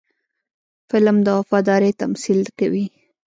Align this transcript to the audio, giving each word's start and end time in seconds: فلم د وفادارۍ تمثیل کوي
فلم 0.89 1.17
د 1.25 1.27
وفادارۍ 1.39 1.91
تمثیل 2.01 2.39
کوي 2.59 2.85